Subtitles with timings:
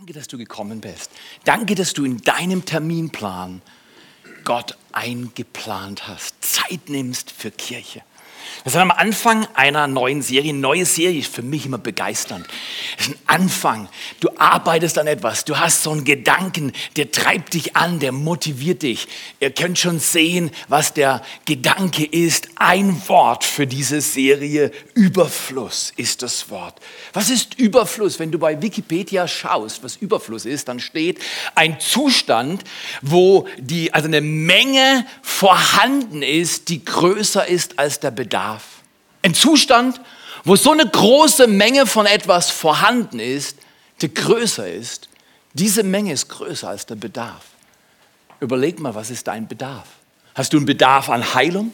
[0.00, 1.10] Danke, dass du gekommen bist.
[1.44, 3.60] Danke, dass du in deinem Terminplan
[4.44, 8.02] Gott eingeplant hast, Zeit nimmst für Kirche.
[8.62, 10.52] Wir sind am Anfang einer neuen Serie.
[10.52, 12.46] Neue Serie ist für mich immer begeisternd.
[12.98, 13.88] Es ist ein Anfang.
[14.20, 15.46] Du arbeitest an etwas.
[15.46, 19.08] Du hast so einen Gedanken, der treibt dich an, der motiviert dich.
[19.40, 22.48] Ihr könnt schon sehen, was der Gedanke ist.
[22.56, 24.72] Ein Wort für diese Serie.
[24.94, 26.74] Überfluss ist das Wort.
[27.14, 28.18] Was ist Überfluss?
[28.18, 31.18] Wenn du bei Wikipedia schaust, was Überfluss ist, dann steht
[31.54, 32.62] ein Zustand,
[33.00, 38.49] wo die, also eine Menge vorhanden ist, die größer ist als der Bedarf.
[38.50, 38.64] Bedarf.
[39.22, 40.00] Ein Zustand,
[40.44, 43.58] wo so eine große Menge von etwas vorhanden ist,
[44.00, 45.08] die größer ist.
[45.52, 47.44] Diese Menge ist größer als der Bedarf.
[48.40, 49.86] Überleg mal, was ist dein Bedarf?
[50.34, 51.72] Hast du einen Bedarf an Heilung?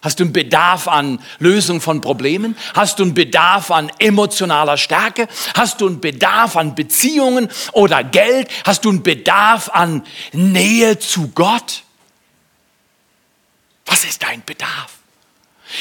[0.00, 2.56] Hast du einen Bedarf an Lösung von Problemen?
[2.74, 5.28] Hast du einen Bedarf an emotionaler Stärke?
[5.54, 8.48] Hast du einen Bedarf an Beziehungen oder Geld?
[8.64, 11.82] Hast du einen Bedarf an Nähe zu Gott?
[13.84, 14.96] Was ist dein Bedarf?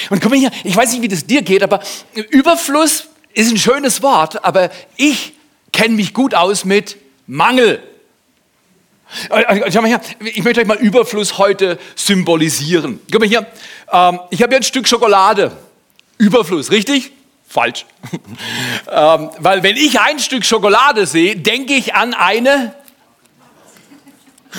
[0.09, 1.81] Und komm hier, ich weiß nicht, wie das dir geht, aber
[2.29, 5.33] Überfluss ist ein schönes Wort, aber ich
[5.71, 6.97] kenne mich gut aus mit
[7.27, 7.83] Mangel.
[9.29, 12.99] Äh, äh, schau mal her, ich möchte euch mal Überfluss heute symbolisieren.
[13.11, 13.45] Guck mal hier,
[13.91, 15.51] ähm, ich habe hier ein Stück Schokolade.
[16.17, 17.11] Überfluss, richtig?
[17.47, 17.85] Falsch.
[18.91, 22.73] ähm, weil wenn ich ein Stück Schokolade sehe, denke ich an eine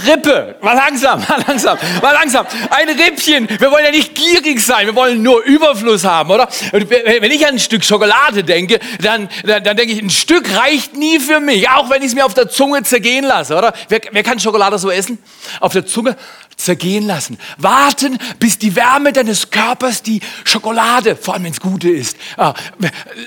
[0.04, 0.56] Rippe.
[0.60, 2.46] Mal langsam, mal langsam, mal langsam.
[2.70, 3.48] Ein Rippchen.
[3.48, 4.86] Wir wollen ja nicht gierig sein.
[4.86, 6.48] Wir wollen nur Überfluss haben, oder?
[6.72, 10.96] wenn ich an ein Stück Schokolade denke, dann, dann, dann denke ich, ein Stück reicht
[10.96, 11.68] nie für mich.
[11.70, 13.72] Auch wenn ich es mir auf der Zunge zergehen lasse, oder?
[13.88, 15.18] Wer, wer kann Schokolade so essen?
[15.60, 16.16] Auf der Zunge
[16.56, 17.38] zergehen lassen.
[17.58, 22.54] Warten, bis die Wärme deines Körpers die Schokolade, vor allem wenn es gute ist, ah,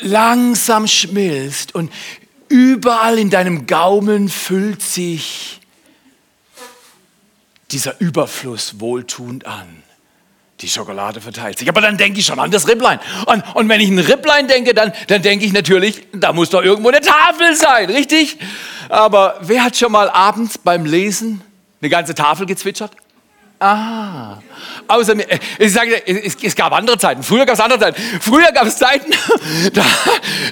[0.02, 1.92] langsam schmilzt und
[2.50, 5.59] überall in deinem Gaumen füllt sich
[7.72, 9.84] dieser Überfluss wohltuend an.
[10.62, 11.70] Die Schokolade verteilt sich.
[11.70, 13.00] Aber dann denke ich schon an das Ripplein.
[13.28, 16.62] Und, und wenn ich ein Ripplein denke, dann, dann denke ich natürlich, da muss doch
[16.62, 18.38] irgendwo eine Tafel sein, richtig?
[18.90, 21.42] Aber wer hat schon mal abends beim Lesen
[21.82, 22.92] eine ganze Tafel gezwitschert?
[23.62, 24.38] Ah,
[24.88, 27.24] außer mir, äh, ich sage, es, es gab andere Zeiten.
[27.24, 28.02] Früher gab es andere Zeiten.
[28.22, 29.12] Früher gab es Zeiten,
[29.74, 29.84] da,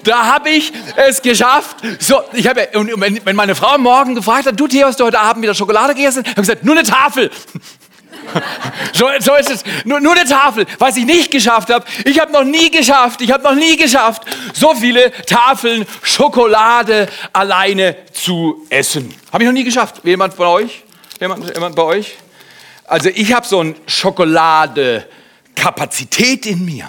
[0.04, 1.78] da habe ich es geschafft.
[2.00, 5.06] So, ich habe, und wenn, wenn meine Frau morgen gefragt hat, du Theo, hast du
[5.06, 6.20] heute Abend wieder Schokolade gegessen?
[6.20, 7.32] Habe ich gesagt, nur eine Tafel.
[8.92, 9.64] So, so, ist es.
[9.86, 10.66] Nur, nur, eine Tafel.
[10.80, 14.24] Was ich nicht geschafft habe, ich habe noch nie geschafft, ich habe noch nie geschafft,
[14.54, 19.16] so viele Tafeln Schokolade alleine zu essen.
[19.32, 20.02] Habe ich noch nie geschafft.
[20.04, 20.84] Jemand von euch?
[21.22, 22.18] Jemand, jemand bei euch?
[22.88, 25.08] Also ich habe so ein Schokolade.
[25.58, 26.88] Kapazität in mir.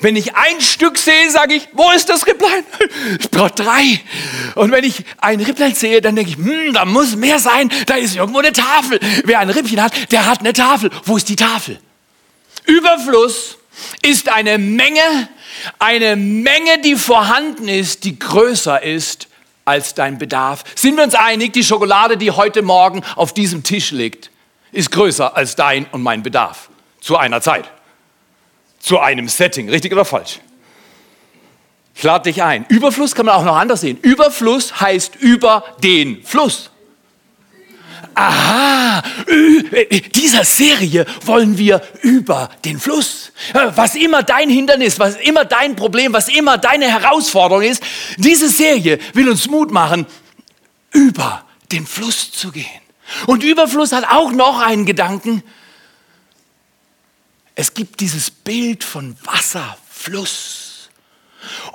[0.00, 2.64] Wenn ich ein Stück sehe, sage ich, wo ist das Ripplein?
[3.18, 4.00] Ich brauche drei.
[4.54, 7.96] Und wenn ich ein Ripplein sehe, dann denke ich, hm, da muss mehr sein, da
[7.96, 9.00] ist irgendwo eine Tafel.
[9.24, 10.90] Wer ein Rippchen hat, der hat eine Tafel.
[11.04, 11.78] Wo ist die Tafel?
[12.66, 13.58] Überfluss
[14.00, 15.28] ist eine Menge,
[15.80, 19.26] eine Menge, die vorhanden ist, die größer ist
[19.64, 20.62] als dein Bedarf.
[20.76, 24.30] Sind wir uns einig, die Schokolade, die heute Morgen auf diesem Tisch liegt,
[24.74, 26.68] ist größer als dein und mein Bedarf.
[27.00, 27.70] Zu einer Zeit.
[28.78, 29.68] Zu einem Setting.
[29.68, 30.40] Richtig oder falsch?
[31.94, 32.66] Ich lade dich ein.
[32.68, 33.98] Überfluss kann man auch noch anders sehen.
[34.02, 36.70] Überfluss heißt über den Fluss.
[38.16, 39.02] Aha,
[40.14, 43.32] dieser Serie wollen wir über den Fluss.
[43.74, 47.82] Was immer dein Hindernis, was immer dein Problem, was immer deine Herausforderung ist,
[48.16, 50.06] diese Serie will uns Mut machen,
[50.92, 52.83] über den Fluss zu gehen.
[53.26, 55.42] Und Überfluss hat auch noch einen Gedanken.
[57.54, 60.88] Es gibt dieses Bild von Wasserfluss.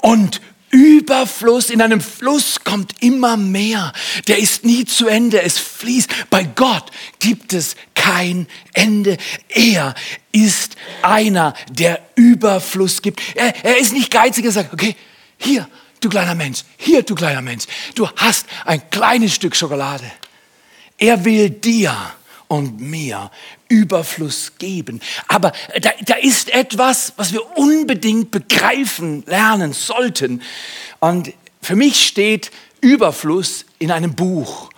[0.01, 0.41] Und
[0.71, 3.91] Überfluss, in einem Fluss kommt immer mehr.
[4.27, 6.29] Der ist nie zu Ende, es fließt.
[6.29, 9.17] Bei Gott gibt es kein Ende.
[9.47, 9.95] Er
[10.31, 13.21] ist einer, der Überfluss gibt.
[13.35, 14.95] Er, er ist nicht geizig, er sagt, okay,
[15.37, 15.67] hier,
[16.01, 17.65] du kleiner Mensch, hier, du kleiner Mensch,
[17.95, 20.11] du hast ein kleines Stück Schokolade.
[20.99, 21.95] Er will dir
[22.49, 23.31] und mir
[23.69, 24.99] Überfluss geben.
[25.27, 30.41] Aber da, da ist etwas, was wir unbedingt begreifen lernen sollten.
[30.99, 32.51] Und für mich steht
[32.81, 34.69] Überfluss in einem Buch.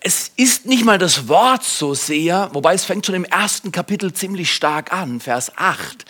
[0.00, 4.12] Es ist nicht mal das Wort so sehr, wobei es fängt schon im ersten Kapitel
[4.12, 6.04] ziemlich stark an, Vers 8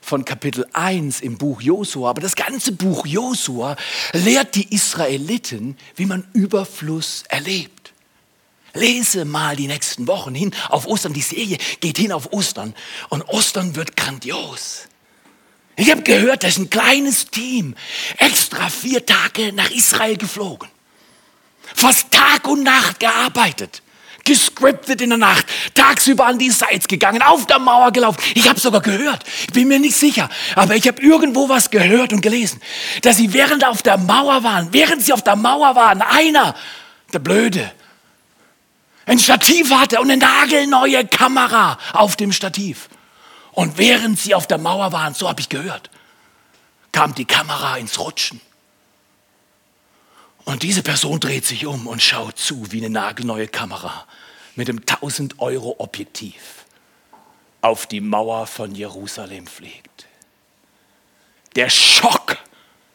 [0.00, 2.10] von Kapitel 1 im Buch Josua.
[2.10, 3.76] Aber das ganze Buch Josua
[4.12, 7.85] lehrt die Israeliten, wie man Überfluss erlebt.
[8.76, 11.12] Lese mal die nächsten Wochen hin auf Ostern.
[11.12, 12.74] Die Serie geht hin auf Ostern.
[13.08, 14.88] Und Ostern wird grandios.
[15.76, 17.74] Ich habe gehört, da ist ein kleines Team
[18.16, 20.68] extra vier Tage nach Israel geflogen.
[21.74, 23.82] Fast Tag und Nacht gearbeitet
[24.26, 28.20] gescriptet in der Nacht, tagsüber an die Sites gegangen, auf der Mauer gelaufen.
[28.34, 32.12] Ich habe sogar gehört, ich bin mir nicht sicher, aber ich habe irgendwo was gehört
[32.12, 32.60] und gelesen,
[33.02, 36.54] dass sie während auf der Mauer waren, während sie auf der Mauer waren, einer,
[37.12, 37.72] der Blöde,
[39.06, 42.88] ein Stativ hatte und eine nagelneue Kamera auf dem Stativ.
[43.52, 45.90] Und während sie auf der Mauer waren, so habe ich gehört,
[46.92, 48.40] kam die Kamera ins Rutschen.
[50.44, 54.06] Und diese Person dreht sich um und schaut zu, wie eine nagelneue Kamera
[54.54, 56.66] mit einem 1000 Euro Objektiv
[57.62, 60.06] auf die Mauer von Jerusalem fliegt.
[61.56, 62.36] Der Schock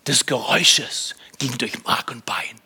[0.08, 2.62] des Geräusches ging durch Mark und Bein.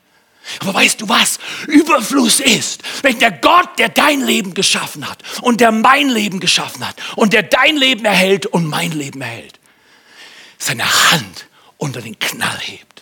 [0.59, 1.39] Aber weißt du was?
[1.67, 6.87] Überfluss ist, wenn der Gott, der dein Leben geschaffen hat und der mein Leben geschaffen
[6.87, 9.59] hat und der dein Leben erhält und mein Leben erhält,
[10.57, 11.47] seine Hand
[11.77, 12.95] unter den Knall hebt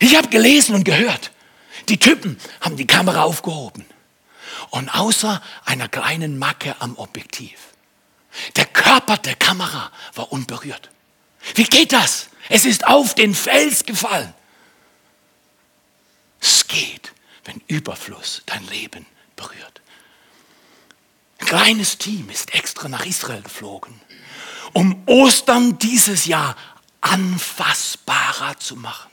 [0.00, 1.32] ich habe gelesen und gehört,
[1.88, 3.84] die Typen haben die Kamera aufgehoben.
[4.70, 7.58] Und außer einer kleinen Macke am Objektiv,
[8.56, 10.90] der Körper der Kamera war unberührt.
[11.54, 12.28] Wie geht das?
[12.48, 14.34] Es ist auf den Fels gefallen.
[16.40, 17.12] Es geht,
[17.44, 19.06] wenn Überfluss dein Leben
[19.36, 19.80] berührt.
[21.38, 24.00] Ein kleines Team ist extra nach Israel geflogen,
[24.72, 26.56] um Ostern dieses Jahr
[27.00, 29.10] anfassbarer zu machen.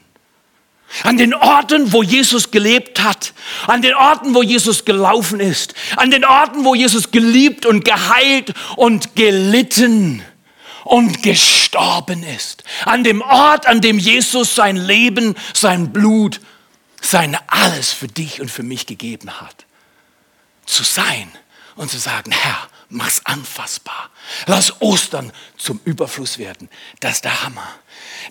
[1.04, 3.34] An den Orten, wo Jesus gelebt hat,
[3.68, 8.54] an den Orten, wo Jesus gelaufen ist, an den Orten, wo Jesus geliebt und geheilt
[8.76, 10.24] und gelitten
[10.84, 12.64] und gestorben ist.
[12.86, 16.40] An dem Ort, an dem Jesus sein Leben, sein Blut,
[17.06, 19.66] sein alles für dich und für mich gegeben hat.
[20.66, 21.32] Zu sein
[21.76, 24.10] und zu sagen, Herr, mach's anfassbar.
[24.48, 26.70] Lass Ostern zum Überfluss werden.
[27.00, 27.68] Das ist der Hammer.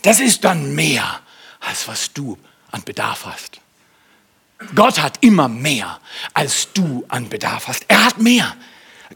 [0.03, 1.21] Das ist dann mehr,
[1.61, 2.38] als was du
[2.71, 3.61] an Bedarf hast.
[4.75, 6.00] Gott hat immer mehr,
[6.32, 7.85] als du an Bedarf hast.
[7.88, 8.56] Er hat mehr.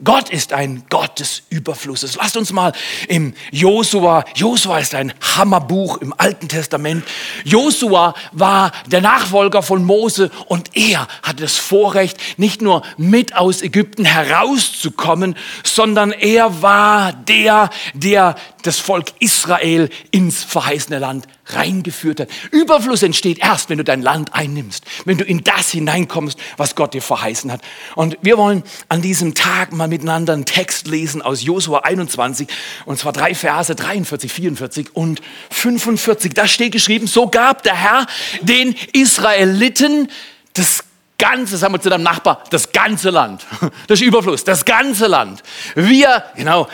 [0.03, 2.15] Gott ist ein Gott des Überflusses.
[2.15, 2.73] Lasst uns mal
[3.07, 7.03] im Josua, Josua ist ein Hammerbuch im Alten Testament.
[7.43, 13.61] Josua war der Nachfolger von Mose und er hatte das Vorrecht, nicht nur mit aus
[13.61, 22.29] Ägypten herauszukommen, sondern er war der, der das Volk Israel ins verheißene Land reingeführt hat.
[22.51, 26.93] Überfluss entsteht erst, wenn du dein Land einnimmst, wenn du in das hineinkommst, was Gott
[26.93, 27.61] dir verheißen hat.
[27.95, 32.47] Und wir wollen an diesem Tag mal miteinander einen Text lesen aus Josua 21,
[32.85, 36.33] und zwar drei Verse, 43, 44 und 45.
[36.33, 38.07] Da steht geschrieben, so gab der Herr
[38.41, 40.09] den Israeliten
[40.53, 40.83] das
[41.17, 43.45] ganze, sagen wir zu deinem Nachbar, das ganze Land.
[43.87, 45.43] Das ist Überfluss, das ganze Land.
[45.75, 46.67] Wir, genau,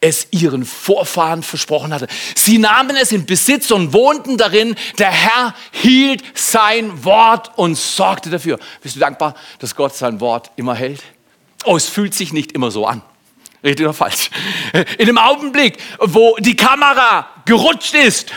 [0.00, 2.06] es ihren Vorfahren versprochen hatte.
[2.34, 4.74] Sie nahmen es in Besitz und wohnten darin.
[4.98, 8.58] Der Herr hielt sein Wort und sorgte dafür.
[8.82, 11.02] Bist du dankbar, dass Gott sein Wort immer hält?
[11.64, 13.02] Oh, es fühlt sich nicht immer so an.
[13.62, 14.30] Richtig oder falsch?
[14.96, 18.32] In dem Augenblick, wo die Kamera gerutscht ist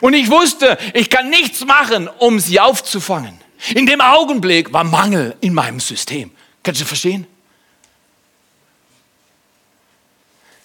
[0.00, 3.38] und ich wusste, ich kann nichts machen, um sie aufzufangen.
[3.74, 6.32] In dem Augenblick war Mangel in meinem System.
[6.64, 7.26] Kannst du verstehen?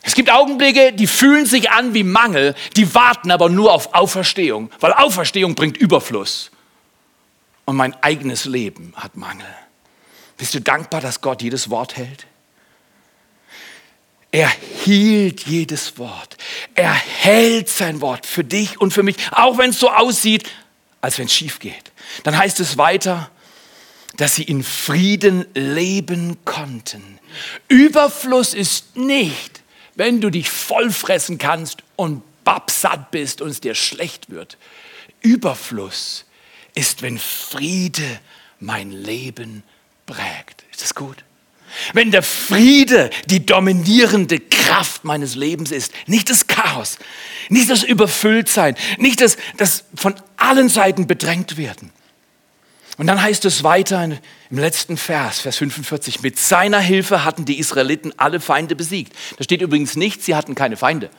[0.05, 4.69] Es gibt Augenblicke, die fühlen sich an wie Mangel, die warten aber nur auf Auferstehung,
[4.81, 6.51] weil Auferstehung bringt Überfluss.
[7.65, 9.47] Und mein eigenes Leben hat Mangel.
[10.38, 12.27] Bist du dankbar, dass Gott jedes Wort hält?
[14.31, 14.51] Er
[14.83, 16.36] hielt jedes Wort.
[16.75, 20.50] Er hält sein Wort für dich und für mich, auch wenn es so aussieht,
[21.00, 21.91] als wenn es schief geht.
[22.24, 23.29] Dann heißt es weiter,
[24.17, 27.19] dass sie in Frieden leben konnten.
[27.69, 29.62] Überfluss ist nicht
[29.95, 34.57] wenn du dich vollfressen kannst und babsatt bist und es dir schlecht wird.
[35.21, 36.25] Überfluss
[36.75, 38.19] ist, wenn Friede
[38.59, 39.63] mein Leben
[40.05, 40.63] prägt.
[40.71, 41.23] Ist das gut?
[41.93, 46.97] Wenn der Friede die dominierende Kraft meines Lebens ist, nicht das Chaos,
[47.50, 51.91] nicht das Überfülltsein, nicht das, das von allen Seiten bedrängt werden.
[52.97, 57.57] Und dann heißt es weiter im letzten Vers, Vers 45, mit seiner Hilfe hatten die
[57.57, 59.13] Israeliten alle Feinde besiegt.
[59.38, 61.09] Da steht übrigens nicht, sie hatten keine Feinde.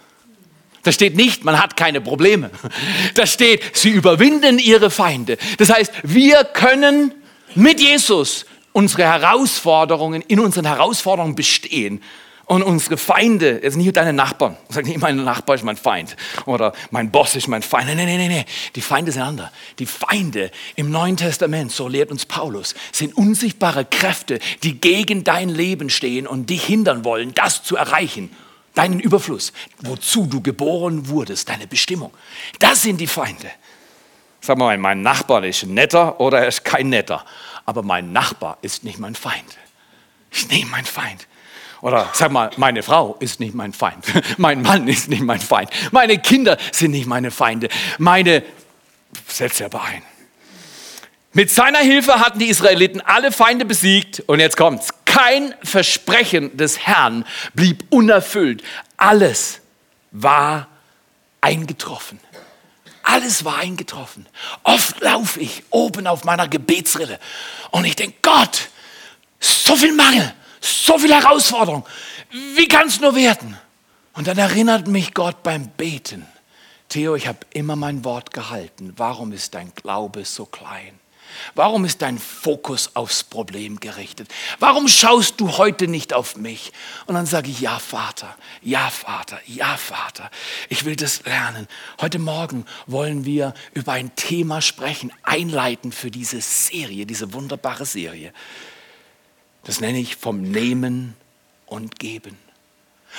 [0.84, 2.50] Da steht nicht, man hat keine Probleme.
[3.14, 5.38] Da steht, sie überwinden ihre Feinde.
[5.58, 7.12] Das heißt, wir können
[7.54, 12.02] mit Jesus unsere Herausforderungen, in unseren Herausforderungen bestehen
[12.46, 16.74] und unsere Feinde, jetzt nicht deine Nachbarn, sag nicht, mein Nachbar ist mein Feind oder
[16.90, 17.86] mein Boss ist mein Feind.
[17.86, 18.44] Nein, nein, nein, nein.
[18.74, 19.50] Die Feinde sind andere.
[19.78, 25.48] Die Feinde im Neuen Testament, so lehrt uns Paulus, sind unsichtbare Kräfte, die gegen dein
[25.48, 28.30] Leben stehen und dich hindern wollen, das zu erreichen.
[28.74, 32.12] Deinen Überfluss, wozu du geboren wurdest, deine Bestimmung.
[32.58, 33.50] Das sind die Feinde.
[34.40, 37.24] Sag mal, mein Nachbar ist netter oder er ist kein netter.
[37.64, 39.56] Aber mein Nachbar ist nicht mein Feind.
[40.30, 41.26] Ist nicht mein Feind.
[41.84, 44.06] Oder sag mal, meine Frau ist nicht mein Feind.
[44.38, 45.68] Mein Mann ist nicht mein Feind.
[45.90, 47.68] Meine Kinder sind nicht meine Feinde.
[47.98, 48.42] Meine,
[49.26, 50.02] setz aber ein.
[51.34, 54.20] Mit seiner Hilfe hatten die Israeliten alle Feinde besiegt.
[54.20, 54.94] Und jetzt kommt's.
[55.04, 58.62] Kein Versprechen des Herrn blieb unerfüllt.
[58.96, 59.60] Alles
[60.10, 60.68] war
[61.42, 62.18] eingetroffen.
[63.02, 64.24] Alles war eingetroffen.
[64.62, 67.20] Oft laufe ich oben auf meiner Gebetsrille
[67.72, 68.70] und ich denke, Gott,
[69.38, 70.32] so viel Mangel,
[70.64, 71.84] so viel Herausforderung.
[72.30, 73.56] Wie kann es nur werden?
[74.14, 76.26] Und dann erinnert mich Gott beim Beten.
[76.88, 78.92] Theo, ich habe immer mein Wort gehalten.
[78.96, 80.98] Warum ist dein Glaube so klein?
[81.54, 84.28] Warum ist dein Fokus aufs Problem gerichtet?
[84.60, 86.72] Warum schaust du heute nicht auf mich?
[87.06, 90.30] Und dann sage ich, ja Vater, ja Vater, ja Vater,
[90.68, 91.66] ich will das lernen.
[92.00, 98.32] Heute Morgen wollen wir über ein Thema sprechen, einleiten für diese Serie, diese wunderbare Serie.
[99.64, 101.14] Das nenne ich vom Nehmen
[101.66, 102.36] und Geben.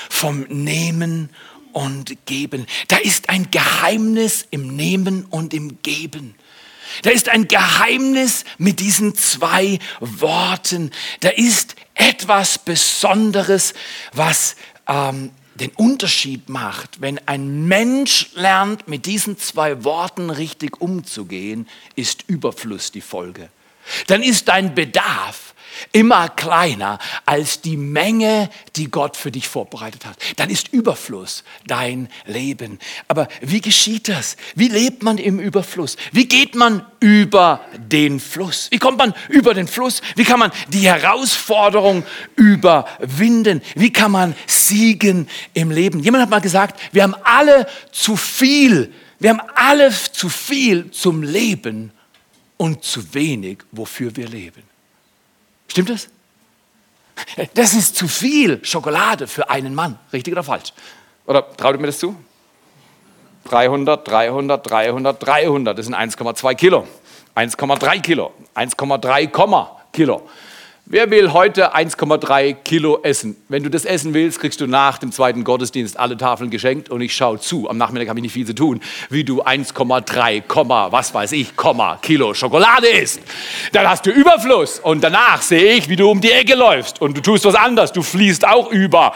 [0.10, 1.30] Vom Nehmen
[1.74, 2.68] und Geben.
[2.88, 6.36] Da ist ein Geheimnis im Nehmen und im Geben.
[7.02, 10.92] Da ist ein Geheimnis mit diesen zwei Worten.
[11.20, 13.74] Da ist etwas Besonderes,
[14.14, 14.56] was
[14.88, 17.02] ähm, den Unterschied macht.
[17.02, 23.50] Wenn ein Mensch lernt, mit diesen zwei Worten richtig umzugehen, ist Überfluss die Folge.
[24.08, 25.55] Dann ist dein Bedarf
[25.92, 30.18] immer kleiner als die Menge, die Gott für dich vorbereitet hat.
[30.38, 32.80] Dann ist Überfluss dein Leben.
[33.08, 34.38] Aber wie geschieht das?
[34.56, 35.98] Wie lebt man im Überfluss?
[36.12, 38.68] Wie geht man über den Fluss?
[38.72, 40.02] Wie kommt man über den Fluss?
[40.16, 42.04] Wie kann man die Herausforderung
[42.36, 43.62] überwinden?
[43.76, 46.00] Wie kann man siegen im Leben?
[46.00, 51.24] Jemand hat mal gesagt, wir haben alle zu viel, wir haben alle zu viel zum
[51.24, 51.92] Leben
[52.58, 54.75] und zu wenig, wofür wir leben.
[55.76, 56.08] Stimmt das?
[57.54, 60.00] Das ist zu viel Schokolade für einen Mann.
[60.14, 60.72] Richtig oder falsch?
[61.26, 62.16] Oder traut ihr mir das zu?
[63.44, 65.78] 300, 300, 300, 300.
[65.78, 66.88] Das sind 1,2 Kilo.
[67.36, 68.32] 1,3 Kilo.
[68.56, 70.30] 1,3 Kilo.
[70.88, 73.36] Wer will heute 1,3 Kilo essen?
[73.50, 77.02] Wenn du das essen willst, kriegst du nach dem zweiten Gottesdienst alle Tafeln geschenkt und
[77.02, 77.68] ich schaue zu.
[77.68, 81.54] Am Nachmittag habe ich nicht viel zu tun, wie du 1,3, was weiß ich,
[82.04, 83.20] Kilo Schokolade isst.
[83.72, 87.18] Dann hast du Überfluss und danach sehe ich, wie du um die Ecke läufst und
[87.18, 87.92] du tust was anderes.
[87.92, 89.16] Du fließt auch über,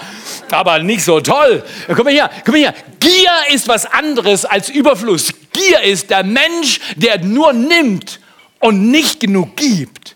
[0.50, 1.64] aber nicht so toll.
[1.88, 2.74] Guck mal hier, guck mal hier.
[3.00, 5.32] Gier ist was anderes als Überfluss.
[5.54, 8.20] Gier ist der Mensch, der nur nimmt
[8.58, 10.16] und nicht genug gibt.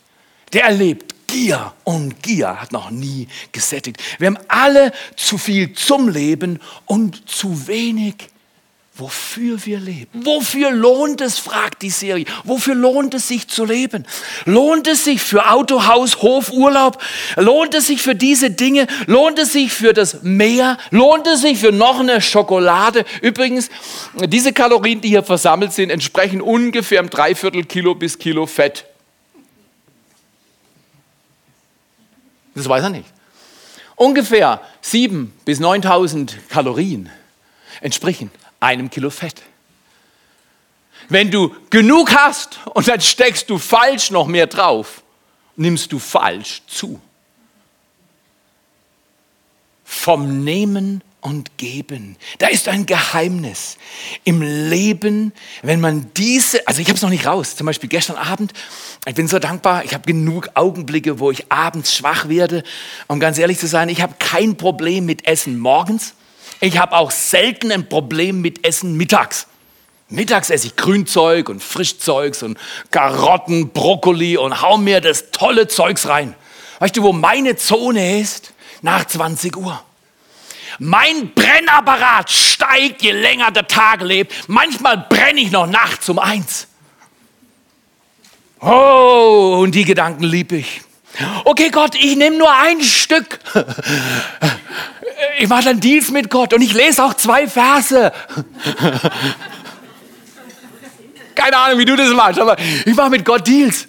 [0.51, 3.97] Der erlebt Gier und Gier hat noch nie gesättigt.
[4.19, 8.29] Wir haben alle zu viel zum Leben und zu wenig
[8.95, 10.23] wofür wir leben.
[10.23, 12.25] Wofür lohnt es, fragt die Serie.
[12.43, 14.05] Wofür lohnt es sich zu leben?
[14.45, 17.01] Lohnt es sich für Auto, Haus, Hof, Urlaub?
[17.35, 18.85] Lohnt es sich für diese Dinge?
[19.07, 20.77] Lohnt es sich für das Meer?
[20.91, 23.05] Lohnt es sich für noch eine Schokolade?
[23.23, 23.71] Übrigens,
[24.27, 28.85] diese Kalorien, die hier versammelt sind, entsprechen ungefähr einem Dreiviertel Kilo bis Kilo Fett
[32.55, 33.07] Das weiß er nicht.
[33.95, 37.09] Ungefähr 7.000 bis 9.000 Kalorien
[37.81, 39.41] entsprechen einem Kilo Fett.
[41.09, 45.03] Wenn du genug hast und dann steckst du falsch noch mehr drauf,
[45.55, 46.99] nimmst du falsch zu.
[49.83, 52.17] Vom Nehmen und geben.
[52.39, 53.77] Da ist ein Geheimnis
[54.23, 58.17] im Leben, wenn man diese, also ich habe es noch nicht raus, zum Beispiel gestern
[58.17, 58.53] Abend,
[59.05, 62.63] ich bin so dankbar, ich habe genug Augenblicke, wo ich abends schwach werde,
[63.07, 66.13] um ganz ehrlich zu sein, ich habe kein Problem mit Essen morgens,
[66.59, 69.47] ich habe auch selten ein Problem mit Essen mittags.
[70.09, 72.57] Mittags esse ich Grünzeug und Frischzeugs und
[72.91, 76.35] Karotten, Brokkoli und hau mir das tolle Zeugs rein.
[76.79, 78.53] Weißt du, wo meine Zone ist?
[78.81, 79.81] Nach 20 Uhr.
[80.79, 84.33] Mein Brennapparat steigt, je länger der Tag lebt.
[84.47, 86.67] Manchmal brenne ich noch nachts um eins.
[88.59, 90.81] Oh, und die Gedanken liebe ich.
[91.43, 93.39] Okay, Gott, ich nehme nur ein Stück.
[95.39, 98.11] Ich mache dann Deals mit Gott und ich lese auch zwei Verse.
[101.35, 103.87] Keine Ahnung, wie du das machst, aber ich mache mit Gott Deals.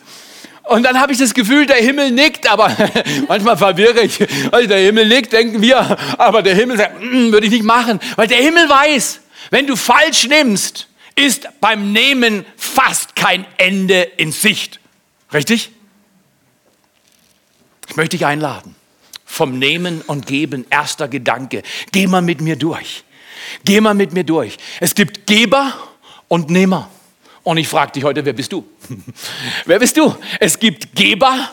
[0.65, 2.75] Und dann habe ich das Gefühl, der Himmel nickt, aber
[3.29, 4.19] manchmal verwirre ich.
[4.51, 5.79] Also der Himmel nickt, denken wir,
[6.19, 8.01] aber der Himmel sagt, mm, würde ich nicht machen.
[8.17, 14.33] Weil der Himmel weiß, wenn du falsch nimmst, ist beim Nehmen fast kein Ende in
[14.33, 14.81] Sicht.
[15.33, 15.71] Richtig?
[17.89, 18.75] Ich möchte dich einladen.
[19.27, 21.63] Vom Nehmen und Geben, erster Gedanke.
[21.93, 23.05] Geh mal mit mir durch.
[23.65, 24.57] Geh mal mit mir durch.
[24.81, 25.75] Es gibt Geber
[26.29, 26.89] und Nehmer.
[27.45, 28.67] Und ich frage dich heute, wer bist du?
[29.67, 30.15] wer bist du?
[30.41, 31.51] Es gibt Geber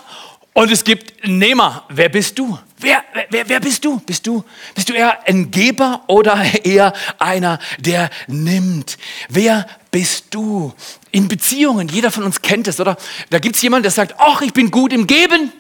[0.54, 1.84] und es gibt Nehmer.
[1.90, 2.58] Wer bist du?
[2.78, 4.00] Wer, wer, wer bist du?
[4.00, 4.44] Bist du?
[4.74, 8.98] Bist du eher ein Geber oder eher einer, der nimmt?
[9.28, 10.74] Wer bist du?
[11.12, 12.96] In Beziehungen, jeder von uns kennt es, oder?
[13.30, 15.52] Da gibt es jemanden, der sagt, ach, ich bin gut im Geben.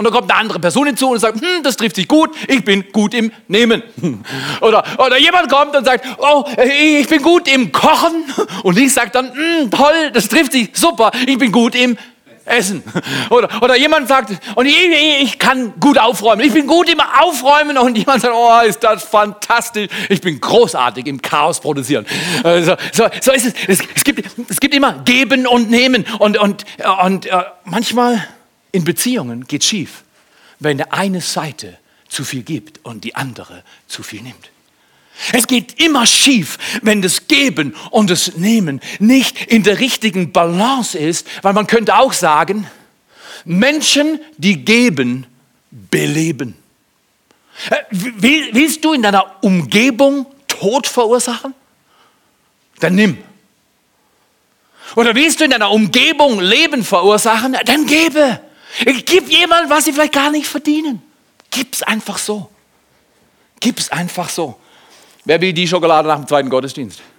[0.00, 2.64] Und dann kommt eine andere Person hinzu und sagt, hm, das trifft sich gut, ich
[2.64, 3.82] bin gut im Nehmen.
[4.62, 8.24] Oder, oder jemand kommt und sagt, oh, ich bin gut im Kochen.
[8.62, 11.98] Und ich sage dann, hm, toll, das trifft sich super, ich bin gut im
[12.46, 12.82] Essen.
[13.30, 14.74] Oder, oder jemand sagt, und ich,
[15.20, 16.46] ich, kann gut aufräumen.
[16.46, 17.76] Ich bin gut im Aufräumen.
[17.76, 19.88] Und jemand sagt, oh, ist das fantastisch.
[20.08, 22.06] Ich bin großartig im Chaos produzieren.
[22.42, 23.54] Äh, so, so, so ist es.
[23.68, 23.86] es.
[23.94, 26.06] Es, gibt, es gibt immer Geben und Nehmen.
[26.18, 26.64] Und, und,
[27.04, 28.26] und äh, manchmal
[28.72, 30.04] in Beziehungen geht schief,
[30.58, 34.50] wenn eine Seite zu viel gibt und die andere zu viel nimmt.
[35.32, 40.98] Es geht immer schief, wenn das Geben und das Nehmen nicht in der richtigen Balance
[40.98, 42.66] ist, weil man könnte auch sagen,
[43.44, 45.26] Menschen, die geben,
[45.70, 46.54] beleben.
[47.68, 51.54] Äh, willst du in deiner Umgebung Tod verursachen?
[52.80, 53.18] Dann nimm.
[54.96, 57.56] Oder willst du in deiner Umgebung Leben verursachen?
[57.64, 58.40] Dann gebe.
[59.04, 61.02] Gib jemand, was sie vielleicht gar nicht verdienen.
[61.50, 62.48] Gib's einfach so.
[63.60, 64.56] Gib's einfach so.
[65.24, 67.02] Wer will die Schokolade nach dem zweiten Gottesdienst?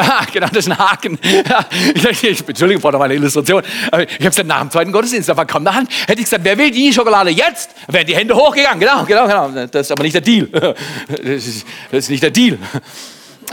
[0.00, 1.18] Ah, genau, das ist ein Haken.
[1.94, 3.64] Ich, ich, Entschuldigung vor meiner Illustration.
[3.64, 6.70] Ich habe gesagt, nach dem zweiten Gottesdienst, aber komm nach Hätte ich gesagt, wer will
[6.70, 7.70] die Schokolade jetzt?
[7.88, 8.78] Wären die Hände hochgegangen.
[8.78, 9.66] Genau, genau, genau.
[9.66, 10.48] Das ist aber nicht der Deal.
[11.08, 12.58] Das ist, das ist nicht der Deal.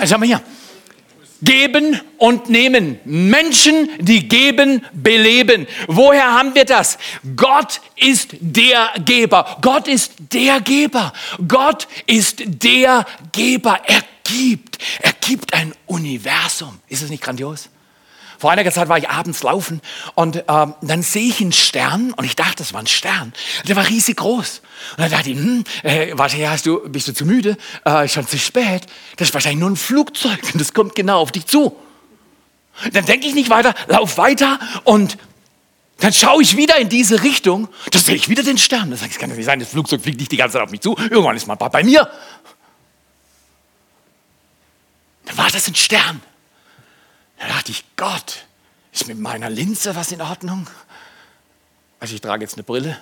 [0.05, 0.41] Schau mal hier.
[1.41, 2.99] Geben und nehmen.
[3.05, 5.67] Menschen, die geben, beleben.
[5.87, 6.97] Woher haben wir das?
[7.35, 9.57] Gott ist der Geber.
[9.61, 11.13] Gott ist der Geber.
[11.47, 13.79] Gott ist der Geber.
[13.85, 14.77] Er gibt.
[15.01, 16.79] Er gibt ein Universum.
[16.87, 17.69] Ist es nicht grandios?
[18.37, 19.81] Vor einiger Zeit war ich abends laufen
[20.15, 23.33] und ähm, dann sehe ich einen Stern und ich dachte, das war ein Stern.
[23.67, 24.61] Der war riesig groß.
[24.91, 27.57] Und dann dachte ich, hm, äh, warte, hast du, bist du zu müde?
[27.83, 28.83] Äh, schon zu spät.
[29.17, 31.75] Das ist wahrscheinlich nur ein Flugzeug und das kommt genau auf dich zu.
[32.91, 35.17] Dann denke ich nicht weiter, lauf weiter und
[35.99, 37.69] dann schaue ich wieder in diese Richtung.
[37.91, 38.91] Da sehe ich wieder den Stern.
[38.91, 40.95] Das kann doch nicht sein, das Flugzeug fliegt nicht die ganze Zeit auf mich zu.
[40.97, 42.09] Irgendwann ist man bei mir.
[45.25, 46.21] Dann war das ein Stern.
[47.47, 48.45] Da dachte ich, Gott,
[48.91, 50.67] ist mit meiner Linse was in Ordnung?
[51.99, 52.97] Also ich trage jetzt eine Brille.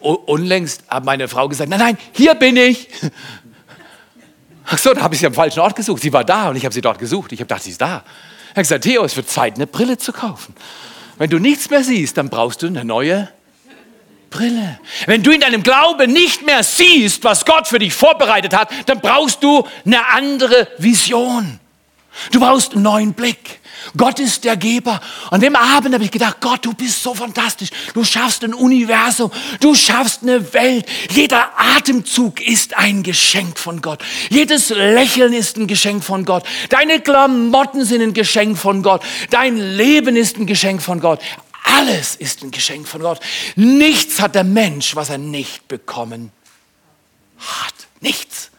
[0.00, 2.88] Unlängst hat meine Frau gesagt, nein, nein, hier bin ich.
[4.66, 6.02] Ach so, da habe ich sie am falschen Ort gesucht.
[6.02, 7.32] Sie war da und ich habe sie dort gesucht.
[7.32, 8.04] Ich habe gedacht, sie ist da.
[8.50, 10.54] Er hat gesagt, Theo, es wird Zeit, eine Brille zu kaufen.
[11.18, 13.28] Wenn du nichts mehr siehst, dann brauchst du eine neue
[14.30, 14.78] Brille.
[15.06, 19.00] Wenn du in deinem Glauben nicht mehr siehst, was Gott für dich vorbereitet hat, dann
[19.00, 21.59] brauchst du eine andere Vision.
[22.32, 23.60] Du brauchst einen neuen Blick.
[23.96, 25.00] Gott ist der Geber.
[25.30, 27.70] An dem Abend habe ich gedacht, Gott, du bist so fantastisch.
[27.94, 29.30] Du schaffst ein Universum.
[29.60, 30.86] Du schaffst eine Welt.
[31.10, 34.02] Jeder Atemzug ist ein Geschenk von Gott.
[34.28, 36.44] Jedes Lächeln ist ein Geschenk von Gott.
[36.68, 39.02] Deine Klamotten sind ein Geschenk von Gott.
[39.30, 41.20] Dein Leben ist ein Geschenk von Gott.
[41.64, 43.20] Alles ist ein Geschenk von Gott.
[43.56, 46.32] Nichts hat der Mensch, was er nicht bekommen
[47.38, 47.74] hat.
[48.00, 48.50] Nichts.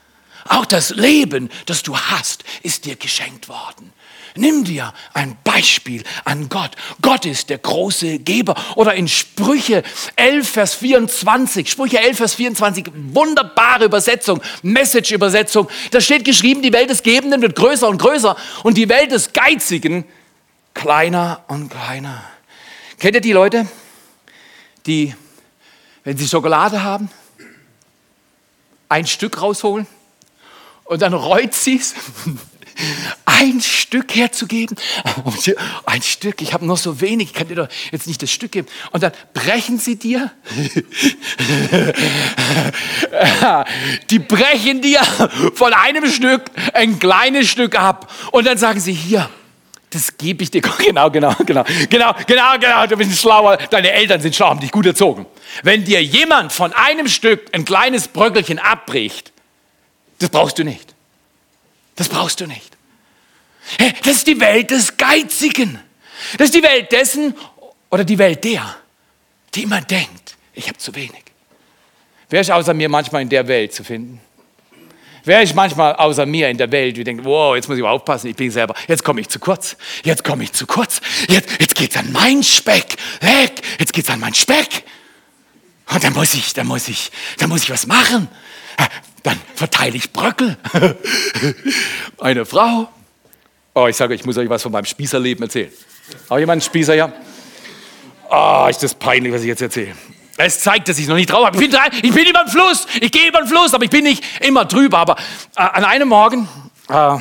[0.48, 3.94] Auch das Leben, das du hast, ist dir geschenkt worden.
[4.36, 6.72] Nimm dir ein Beispiel an Gott.
[7.02, 8.56] Gott ist der große Geber.
[8.76, 9.84] Oder in Sprüche
[10.16, 15.68] 11, Vers 24, Sprüche 11, Vers 24, wunderbare Übersetzung, Message-Übersetzung.
[15.92, 19.34] Da steht geschrieben, die Welt des Gebenden wird größer und größer und die Welt des
[19.34, 20.06] Geizigen
[20.74, 22.24] kleiner und kleiner.
[23.00, 23.68] Kennt ihr die Leute,
[24.86, 25.14] die,
[26.06, 27.10] wenn sie Schokolade haben,
[28.88, 29.88] ein Stück rausholen?
[30.92, 31.96] Und dann reut sie es,
[33.24, 34.76] ein Stück herzugeben.
[35.86, 38.52] Ein Stück, ich habe noch so wenig, ich kann dir doch jetzt nicht das Stück
[38.52, 38.68] geben.
[38.92, 40.32] Und dann brechen sie dir.
[44.10, 45.00] Die brechen dir
[45.56, 48.12] von einem Stück ein kleines Stück ab.
[48.34, 49.30] Und dann sagen sie, hier,
[49.92, 50.62] das gebe ich dir.
[50.78, 52.88] Genau, genau, genau, genau, genau, genau.
[52.88, 53.58] Du bist schlauer.
[53.70, 55.26] Deine Eltern sind schlau, haben dich gut erzogen.
[55.64, 59.31] Wenn dir jemand von einem Stück ein kleines Bröckelchen abbricht,
[60.22, 60.94] das brauchst du nicht.
[61.96, 62.78] Das brauchst du nicht.
[64.04, 65.80] Das ist die Welt des Geizigen.
[66.38, 67.34] Das ist die Welt dessen
[67.90, 68.76] oder die Welt der,
[69.56, 71.24] die immer denkt, ich habe zu wenig.
[72.30, 74.22] Wer ist außer mir manchmal in der Welt zu finden?
[75.24, 78.28] Wer ist manchmal außer mir in der Welt, die denkt, wow, jetzt muss ich aufpassen,
[78.28, 81.76] ich bin selber, jetzt komme ich zu kurz, jetzt komme ich zu kurz, jetzt, jetzt
[81.76, 84.84] geht es an mein Speck, weg, jetzt geht es an meinen Speck.
[85.88, 88.30] Und dann muss ich, dann muss ich, dann muss ich was machen
[89.24, 90.58] dann verteile ich Bröckel.
[92.20, 92.90] Eine Frau
[93.74, 95.72] Oh, ich sage, ich muss euch was von meinem Spießerleben erzählen.
[96.28, 97.12] Auch jemand Spießer, ja?
[98.30, 99.96] Oh, ist das peinlich, was ich jetzt erzähle.
[100.36, 101.56] Es zeigt, dass ich noch nicht drauf habe.
[101.62, 104.04] Ich bin, ich bin über den Fluss, ich gehe über den Fluss, aber ich bin
[104.04, 104.98] nicht immer drüber.
[104.98, 105.16] Aber
[105.56, 106.50] äh, an einem Morgen,
[106.90, 107.18] äh,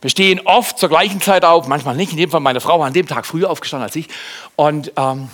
[0.00, 2.12] wir stehen oft zur gleichen Zeit auf, manchmal nicht.
[2.12, 4.08] In dem Fall meine Frau war an dem Tag früher aufgestanden als ich.
[4.56, 5.30] Und ähm,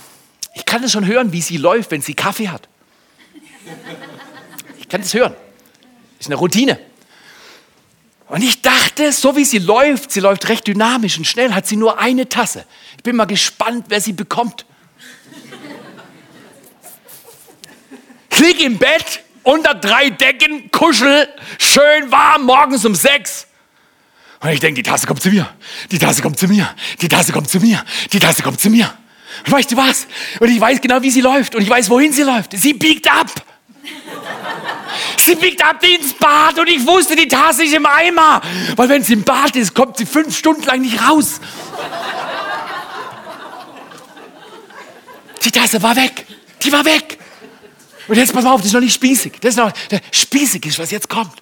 [0.53, 2.69] ich kann es schon hören, wie sie läuft, wenn sie Kaffee hat.
[4.79, 5.35] Ich kann es hören.
[6.19, 6.79] Ist eine Routine.
[8.27, 11.77] Und ich dachte, so wie sie läuft, sie läuft recht dynamisch und schnell, hat sie
[11.77, 12.65] nur eine Tasse.
[12.97, 14.65] Ich bin mal gespannt, wer sie bekommt.
[18.49, 21.27] Liege im Bett unter drei Decken, kuschel,
[21.57, 23.47] schön warm, morgens um sechs.
[24.41, 25.49] Und ich denke, die Tasse kommt zu mir,
[25.91, 28.93] die Tasse kommt zu mir, die Tasse kommt zu mir, die Tasse kommt zu mir.
[29.45, 30.07] Und weißt du was?
[30.39, 32.53] Und ich weiß genau, wie sie läuft und ich weiß, wohin sie läuft.
[32.53, 33.29] Sie biegt ab.
[35.29, 38.41] Sie biegt ab ins Bad und ich wusste, die Tasse ist im Eimer.
[38.75, 41.39] Weil wenn sie im Bad ist, kommt sie fünf Stunden lang nicht raus.
[45.43, 46.25] Die Tasse war weg.
[46.63, 47.19] Die war weg.
[48.07, 49.33] Und jetzt pass mal auf, das ist noch nicht spießig.
[49.39, 49.71] Das ist noch,
[50.11, 51.35] spießig ist, was jetzt kommt.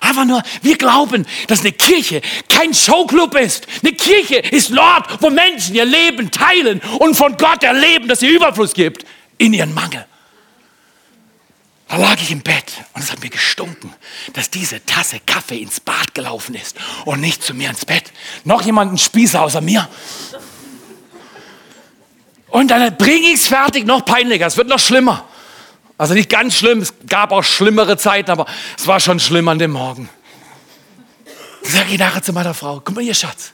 [0.00, 3.66] Einfach nur, wir glauben, dass eine Kirche kein Showclub ist.
[3.82, 8.30] Eine Kirche ist Lord, wo Menschen ihr Leben teilen und von Gott erleben, dass er
[8.30, 9.04] Überfluss gibt
[9.36, 10.06] in ihren Mangel.
[11.88, 13.94] Da lag ich im Bett und es hat mir gestunken,
[14.32, 18.12] dass diese Tasse Kaffee ins Bad gelaufen ist und nicht zu mir ins Bett.
[18.44, 19.88] Noch jemanden Spießer außer mir.
[22.48, 25.24] Und dann bringe ich es fertig, noch peinlicher, es wird noch schlimmer.
[25.98, 28.46] Also nicht ganz schlimm, es gab auch schlimmere Zeiten, aber
[28.76, 30.08] es war schon schlimm an dem Morgen.
[31.62, 33.52] Dann sage ich nachher zu meiner Frau, guck mal hier Schatz,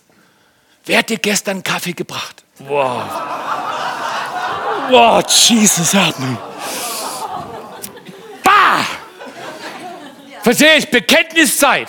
[0.86, 2.44] wer hat dir gestern Kaffee gebracht?
[2.58, 3.02] Wow.
[4.90, 6.38] Wow, Jesus, help me.
[10.42, 10.90] Verstehe ich?
[10.90, 11.88] Bekenntniszeit.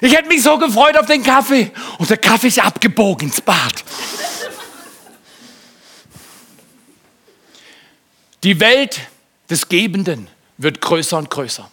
[0.00, 3.82] Ich hätte mich so gefreut auf den Kaffee und der Kaffee ist abgebogen ins Bad.
[8.42, 9.00] Die Welt
[9.48, 10.28] des Gebenden
[10.58, 11.70] wird größer und größer.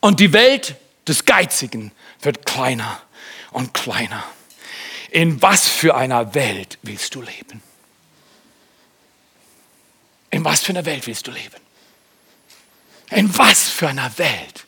[0.00, 0.76] Und die Welt
[1.08, 3.00] des Geizigen wird kleiner
[3.52, 4.22] und kleiner.
[5.10, 7.62] In was für einer Welt willst du leben?
[10.30, 11.63] In was für einer Welt willst du leben?
[13.14, 14.66] In was für einer Welt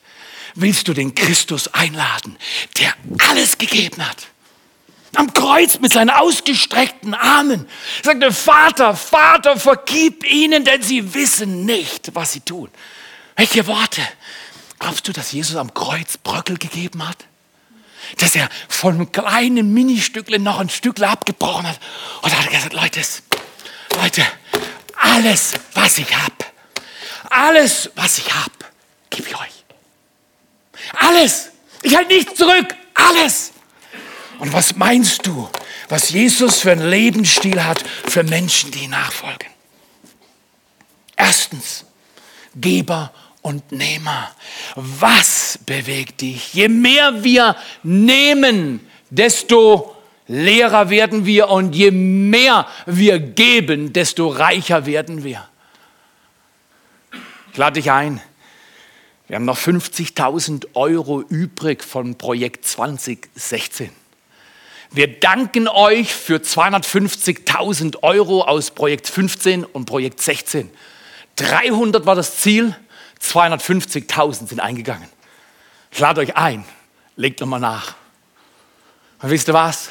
[0.54, 2.38] willst du den Christus einladen,
[2.78, 2.94] der
[3.28, 4.28] alles gegeben hat?
[5.14, 7.68] Am Kreuz mit seinen ausgestreckten Armen
[8.02, 12.70] sagte, Vater, Vater, vergib ihnen, denn sie wissen nicht, was sie tun.
[13.34, 14.02] Welche Worte?
[14.78, 17.24] Glaubst du, dass Jesus am Kreuz Bröckel gegeben hat?
[18.18, 21.80] Dass er von einem kleinen Ministückchen noch ein Stückchen abgebrochen hat?
[22.22, 23.00] Und hat er gesagt, Leute,
[24.00, 24.24] Leute,
[24.98, 26.34] alles, was ich habe,
[27.30, 28.52] alles, was ich habe,
[29.10, 29.64] gebe ich euch.
[30.94, 31.50] Alles.
[31.82, 32.74] Ich halte nichts zurück.
[32.94, 33.52] Alles.
[34.38, 35.48] Und was meinst du,
[35.88, 39.48] was Jesus für einen Lebensstil hat für Menschen, die nachfolgen?
[41.16, 41.84] Erstens,
[42.54, 43.12] Geber
[43.42, 44.30] und Nehmer.
[44.74, 46.52] Was bewegt dich?
[46.54, 54.84] Je mehr wir nehmen, desto leerer werden wir und je mehr wir geben, desto reicher
[54.86, 55.48] werden wir.
[57.56, 58.20] Ich lade dich ein.
[59.28, 63.88] Wir haben noch 50.000 Euro übrig von Projekt 2016.
[64.90, 70.70] Wir danken euch für 250.000 Euro aus Projekt 15 und Projekt 16.
[71.36, 72.76] 300 war das Ziel,
[73.22, 75.08] 250.000 sind eingegangen.
[75.90, 76.62] Ich lade euch ein,
[77.16, 77.94] legt nochmal nach.
[79.22, 79.88] Und wisst ihr was?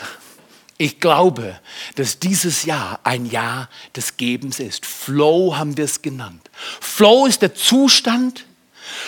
[0.78, 1.60] Ich glaube,
[1.96, 4.86] dass dieses Jahr ein Jahr des Gebens ist.
[4.86, 6.50] Flow haben wir es genannt.
[6.82, 8.46] Flow ist der Zustand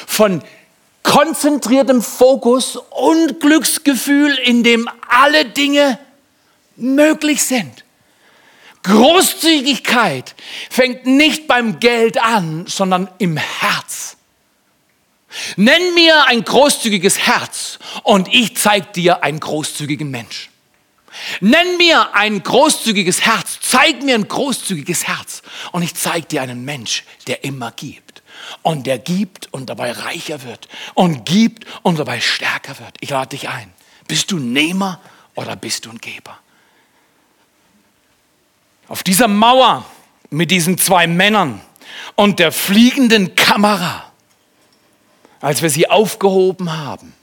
[0.06, 0.42] von
[1.04, 6.00] konzentriertem Fokus und Glücksgefühl, in dem alle Dinge
[6.78, 7.84] möglich sind.
[8.84, 10.36] Großzügigkeit
[10.70, 14.16] fängt nicht beim Geld an, sondern im Herz.
[15.58, 20.50] Nenn mir ein großzügiges Herz und ich zeige dir einen großzügigen Mensch.
[21.40, 26.66] Nenn mir ein großzügiges Herz, zeig mir ein großzügiges Herz und ich zeige dir einen
[26.66, 28.24] Mensch, der immer gibt
[28.62, 32.98] und der gibt und dabei reicher wird und gibt und dabei stärker wird.
[33.00, 33.74] Ich lade dich ein.
[34.08, 35.00] Bist du Nehmer
[35.36, 36.38] oder bist du ein Geber?
[38.88, 39.86] Auf dieser Mauer
[40.30, 41.62] mit diesen zwei Männern
[42.16, 44.12] und der fliegenden Kamera,
[45.42, 47.14] als wir sie aufgehoben haben,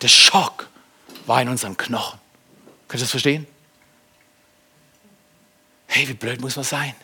[0.00, 0.68] der Schock
[1.26, 2.21] war in unseren Knochen.
[2.92, 3.46] Könnt ihr das verstehen?
[5.86, 6.94] Hey, wie blöd muss man sein?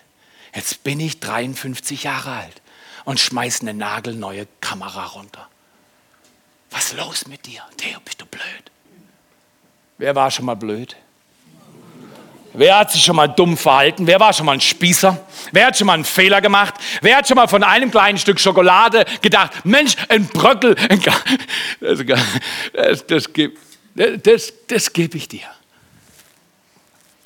[0.54, 2.60] Jetzt bin ich 53 Jahre alt
[3.06, 5.48] und schmeiße eine nagelneue Kamera runter.
[6.70, 7.62] Was ist los mit dir?
[7.78, 8.42] Theo, bist du blöd?
[9.96, 10.94] Wer war schon mal blöd?
[12.52, 14.06] Wer hat sich schon mal dumm verhalten?
[14.06, 15.26] Wer war schon mal ein Spießer?
[15.52, 16.74] Wer hat schon mal einen Fehler gemacht?
[17.00, 21.00] Wer hat schon mal von einem kleinen Stück Schokolade gedacht, Mensch, ein Bröckel, ein
[21.80, 22.04] das,
[23.06, 23.32] das,
[24.22, 25.48] das, das gebe ich dir.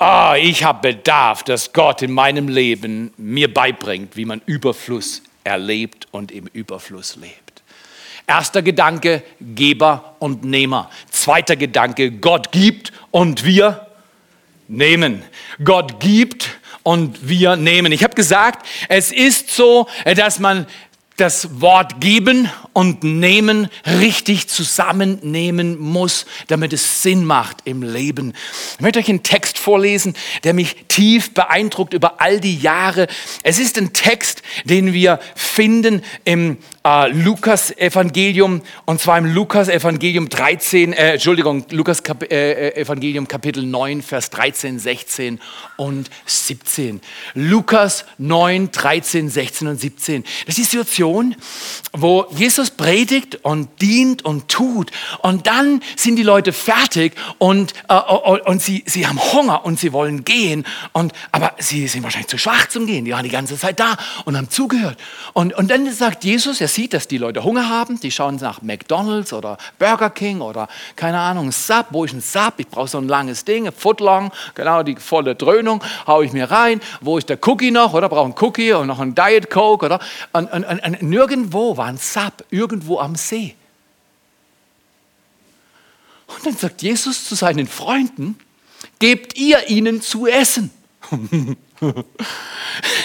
[0.05, 6.09] Ah, ich habe Bedarf, dass Gott in meinem Leben mir beibringt, wie man Überfluss erlebt
[6.11, 7.63] und im Überfluss lebt.
[8.27, 10.89] Erster Gedanke, Geber und Nehmer.
[11.09, 13.87] Zweiter Gedanke, Gott gibt und wir
[14.67, 15.23] nehmen.
[15.63, 16.49] Gott gibt
[16.83, 17.93] und wir nehmen.
[17.93, 19.87] Ich habe gesagt, es ist so,
[20.17, 20.67] dass man
[21.15, 28.33] das Wort geben und nehmen richtig zusammennehmen muss, damit es Sinn macht im Leben.
[28.75, 33.07] Ich möchte euch einen Text vorlesen, der mich tief beeindruckt über all die Jahre.
[33.43, 39.69] Es ist ein Text, den wir finden im äh, Lukas Evangelium und zwar im Lukas
[39.69, 45.39] Evangelium 13, äh, Entschuldigung, Lukas Kap äh, äh Kapitel 9, Vers 13, 16
[45.77, 47.01] und 17.
[47.35, 50.23] Lukas 9, 13, 16 und 17.
[50.45, 51.35] Das ist die Situation,
[51.93, 57.95] wo Jesus predigt und dient und tut und dann sind die Leute fertig und, äh,
[57.95, 62.37] und sie, sie haben Hunger und sie wollen gehen und, aber sie sind wahrscheinlich zu
[62.37, 63.05] schwach zum Gehen.
[63.05, 64.97] Die waren die ganze Zeit da und haben zugehört.
[65.33, 68.61] Und, und dann sagt Jesus, er sieht, dass die Leute Hunger haben, die schauen nach
[68.61, 72.53] McDonalds oder Burger King oder keine Ahnung, Sub, wo ist ein Sub?
[72.57, 76.49] Ich brauche so ein langes Ding, ein Footlong, genau die volle Dröhnung, haue ich mir
[76.49, 76.81] rein.
[77.01, 77.93] Wo ist der Cookie noch?
[77.93, 79.99] Oder brauche ein Cookie und noch ein Diet Coke oder
[80.31, 83.55] und, und, und, und nirgendwo war ein Sub, irgendwo am See.
[86.27, 88.37] Und dann sagt Jesus zu seinen Freunden,
[88.99, 90.71] gebt ihr ihnen zu essen.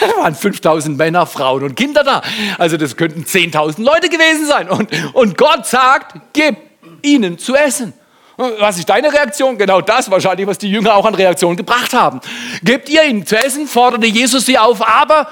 [0.01, 2.23] Da waren 5000 Männer, Frauen und Kinder da.
[2.59, 4.71] Also das könnten 10.000 Leute gewesen sein.
[4.71, 6.57] Und, und Gott sagt, gib
[7.03, 7.93] ihnen zu essen.
[8.37, 9.59] Was ist deine Reaktion?
[9.59, 12.21] Genau das wahrscheinlich, was die Jünger auch an Reaktionen gebracht haben.
[12.63, 15.27] Gebt ihr ihnen zu essen, forderte Jesus sie auf, aber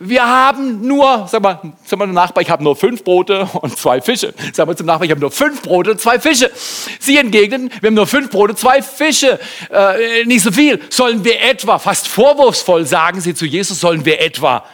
[0.00, 4.00] wir haben nur, sag mal, sag mal Nachbar, ich habe nur fünf Brote und zwei
[4.00, 4.34] Fische.
[4.52, 6.50] Sag mal zum Nachbar, ich habe nur fünf Brote und zwei Fische.
[6.98, 9.38] Sie entgegnen, wir haben nur fünf Brote, zwei Fische,
[9.70, 10.80] äh, nicht so viel.
[10.90, 14.64] Sollen wir etwa, fast vorwurfsvoll sagen sie zu Jesus, sollen wir etwa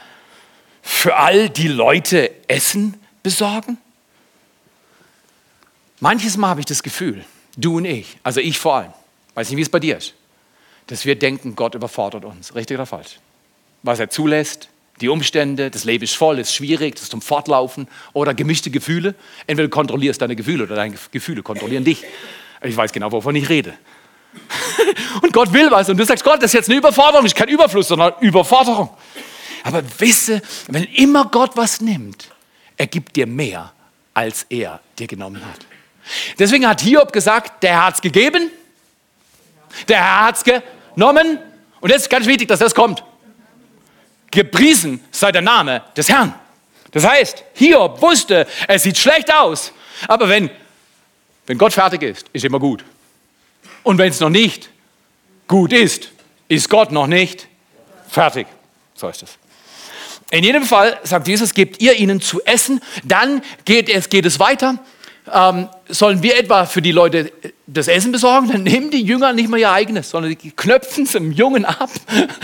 [0.83, 3.76] für all die Leute Essen besorgen?
[6.00, 7.26] Manches Mal habe ich das Gefühl,
[7.59, 8.92] du und ich, also ich vor allem,
[9.35, 10.14] weiß nicht, wie es bei dir ist,
[10.87, 12.54] dass wir denken, Gott überfordert uns.
[12.54, 13.18] Richtig oder falsch?
[13.83, 14.69] Was er zulässt,
[15.01, 19.15] die Umstände, das Leben ist voll, ist schwierig, das ist zum Fortlaufen oder gemischte Gefühle.
[19.47, 22.05] Entweder du kontrollierst deine Gefühle oder deine Gefühle kontrollieren dich.
[22.63, 23.75] Ich weiß genau, wovon ich rede.
[25.23, 27.49] und Gott will was und du sagst, Gott, das ist jetzt eine Überforderung, nicht kein
[27.49, 28.91] Überfluss, sondern Überforderung.
[29.65, 32.29] Aber wisse, wenn immer Gott was nimmt,
[32.77, 33.73] er gibt dir mehr,
[34.15, 35.59] als er dir genommen hat.
[36.39, 38.51] Deswegen hat Hiob gesagt, der Herr hat es gegeben,
[39.89, 41.39] der Herr hat es genommen.
[41.81, 43.03] Und jetzt ist ganz wichtig, dass das kommt.
[44.31, 46.35] Gepriesen sei der Name des Herrn.
[46.93, 49.73] Das heißt, Hiob wusste, es sieht schlecht aus,
[50.09, 50.51] aber wenn,
[51.47, 52.85] wenn Gott fertig ist, ist immer gut.
[53.83, 54.71] Und wenn es noch nicht
[55.47, 56.11] gut ist,
[56.49, 57.49] ist Gott noch nicht
[58.09, 58.47] fertig.
[58.95, 59.38] So ist es.
[60.31, 64.38] In jedem Fall sagt Jesus, gebt ihr ihnen zu essen, dann geht es, geht es
[64.38, 64.79] weiter
[65.33, 67.33] ähm, sollen wir etwa für die Leute
[67.66, 68.50] das Essen besorgen?
[68.50, 71.90] Dann nehmen die Jünger nicht mal ihr eigenes, sondern die knöpfen es dem Jungen ab.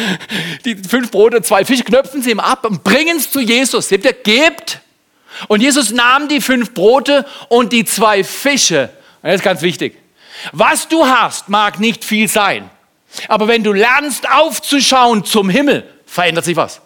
[0.64, 3.88] Die fünf Brote, zwei Fische knöpfen sie ihm ab und bringen es zu Jesus.
[3.88, 4.80] Seht ihr, gebt.
[5.48, 8.90] Und Jesus nahm die fünf Brote und die zwei Fische.
[9.22, 9.96] Das ist ganz wichtig.
[10.52, 12.70] Was du hast, mag nicht viel sein.
[13.28, 16.80] Aber wenn du lernst aufzuschauen zum Himmel, verändert sich was.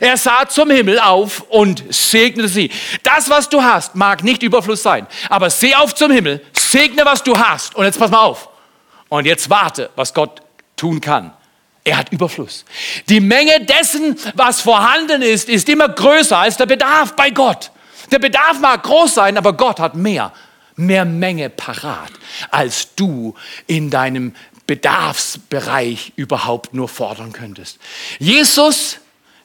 [0.00, 2.70] Er sah zum Himmel auf und segnete sie.
[3.02, 7.22] Das, was du hast, mag nicht Überfluss sein, aber seh auf zum Himmel, segne, was
[7.22, 7.74] du hast.
[7.74, 8.48] Und jetzt pass mal auf.
[9.08, 10.42] Und jetzt warte, was Gott
[10.76, 11.32] tun kann.
[11.82, 12.64] Er hat Überfluss.
[13.08, 17.70] Die Menge dessen, was vorhanden ist, ist immer größer als der Bedarf bei Gott.
[18.12, 20.32] Der Bedarf mag groß sein, aber Gott hat mehr,
[20.76, 22.12] mehr Menge parat,
[22.50, 23.34] als du
[23.66, 24.34] in deinem
[24.66, 27.78] Bedarfsbereich überhaupt nur fordern könntest.
[28.18, 28.98] Jesus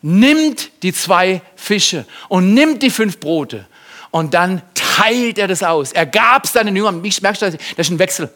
[0.05, 3.65] nimmt die zwei Fische und nimmt die fünf Brote
[4.11, 5.93] und dann teilt er das aus.
[5.93, 7.03] Er gab es seinen Jüngern.
[7.03, 8.31] Ich merkst du, das ist ein Wechsel.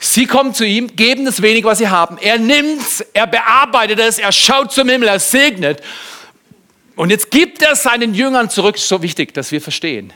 [0.00, 2.18] Sie kommen zu ihm, geben das wenig, was sie haben.
[2.18, 5.80] Er nimmt es, er bearbeitet es, er schaut zum Himmel, er segnet.
[6.96, 8.76] Und jetzt gibt er seinen Jüngern zurück.
[8.76, 10.12] So wichtig, dass wir verstehen.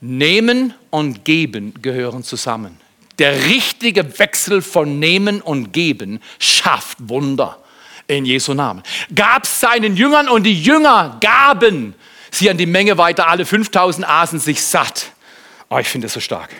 [0.00, 2.78] Nehmen und Geben gehören zusammen.
[3.18, 7.63] Der richtige Wechsel von Nehmen und Geben schafft Wunder
[8.06, 8.82] in Jesu Namen.
[9.14, 11.94] Gab es seinen Jüngern und die Jünger gaben
[12.30, 13.28] sie an die Menge weiter.
[13.28, 15.12] Alle 5000 aßen sich satt.
[15.70, 16.50] Oh, ich finde es so stark.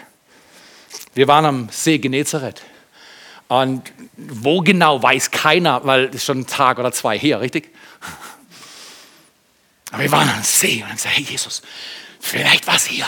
[1.15, 2.63] Wir waren am See Genezareth.
[3.49, 7.71] Und wo genau, weiß keiner, weil es schon ein Tag oder zwei her, richtig?
[9.91, 11.63] Aber wir waren am See und haben gesagt, hey Jesus,
[12.21, 13.07] vielleicht war es hier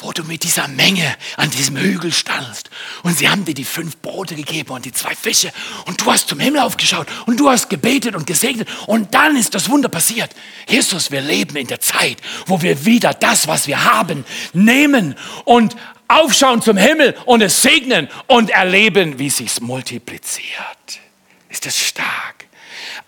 [0.00, 2.70] wo du mit dieser Menge an diesem Hügel standst.
[3.02, 5.52] Und sie haben dir die fünf Brote gegeben und die zwei Fische.
[5.86, 8.68] Und du hast zum Himmel aufgeschaut und du hast gebetet und gesegnet.
[8.86, 10.30] Und dann ist das Wunder passiert.
[10.68, 15.76] Jesus, wir leben in der Zeit, wo wir wieder das, was wir haben, nehmen und
[16.06, 21.00] aufschauen zum Himmel und es segnen und erleben, wie sich's multipliziert.
[21.48, 22.46] Ist das stark?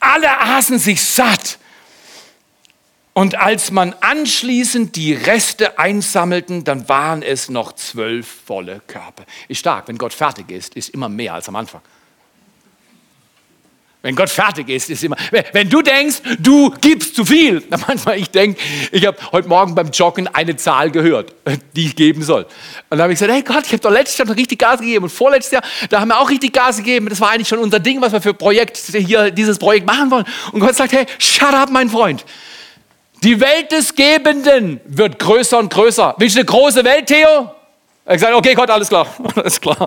[0.00, 1.58] Alle aßen sich satt
[3.12, 9.24] und als man anschließend die Reste einsammelten, dann waren es noch zwölf volle Körper.
[9.48, 11.82] Ist stark, wenn Gott fertig ist, ist immer mehr als am Anfang.
[14.02, 15.16] Wenn Gott fertig ist, ist immer.
[15.52, 18.58] Wenn du denkst, du gibst zu viel, dann manchmal ich denke,
[18.92, 21.34] ich habe heute Morgen beim Joggen eine Zahl gehört,
[21.76, 22.44] die ich geben soll.
[22.44, 22.50] Und
[22.90, 25.04] dann habe ich gesagt, hey Gott, ich habe doch letztes Jahr noch richtig Gas gegeben
[25.04, 27.10] und vorletztes Jahr, da haben wir auch richtig Gas gegeben.
[27.10, 30.24] Das war eigentlich schon unser Ding, was wir für Projekt hier dieses Projekt machen wollen.
[30.52, 32.24] Und Gott sagt, hey, shut up, mein Freund.
[33.22, 36.14] Die Welt des Gebenden wird größer und größer.
[36.18, 37.54] Willst du eine große Welt, Theo?
[38.06, 39.06] Er hat gesagt, okay Gott, alles klar,
[39.36, 39.86] alles klar.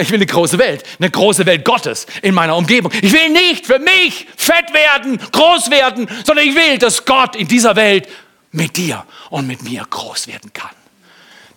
[0.00, 2.92] Ich will eine große Welt, eine große Welt Gottes in meiner Umgebung.
[3.00, 7.48] Ich will nicht für mich fett werden, groß werden, sondern ich will, dass Gott in
[7.48, 8.08] dieser Welt
[8.52, 10.70] mit dir und mit mir groß werden kann.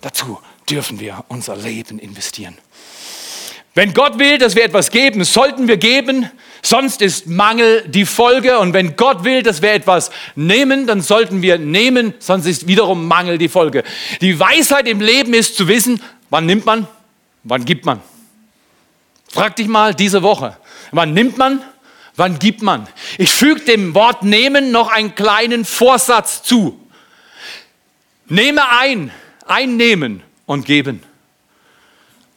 [0.01, 2.57] Dazu dürfen wir unser Leben investieren.
[3.75, 6.31] Wenn Gott will, dass wir etwas geben, sollten wir geben,
[6.67, 8.60] sonst ist Mangel die Folge.
[8.60, 13.08] Und wenn Gott will, dass wir etwas nehmen, dann sollten wir nehmen, sonst ist wiederum
[13.08, 13.84] Mangel die Folge.
[14.21, 16.88] Die Weisheit im Leben ist zu wissen, wann nimmt man,
[17.43, 18.01] wann gibt man.
[19.30, 20.58] Frag dich mal diese Woche,
[20.91, 21.62] wann nimmt man,
[22.15, 22.88] wann gibt man.
[23.17, 26.80] Ich füge dem Wort nehmen noch einen kleinen Vorsatz zu.
[28.27, 29.12] Nehme ein,
[29.45, 31.01] einnehmen und geben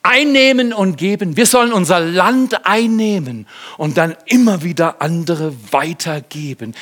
[0.03, 1.37] einnehmen und geben.
[1.37, 6.75] Wir sollen unser Land einnehmen und dann immer wieder andere weitergeben.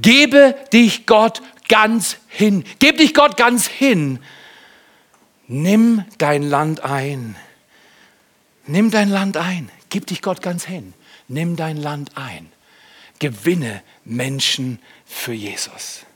[0.00, 2.64] Gebe dich Gott ganz hin.
[2.78, 4.20] Gib dich Gott ganz hin.
[5.48, 7.36] Nimm dein Land ein.
[8.66, 9.68] Nimm dein Land ein.
[9.88, 10.94] Gib dich Gott ganz hin.
[11.26, 12.52] Nimm dein Land ein.
[13.18, 16.06] Gewinne Menschen für Jesus.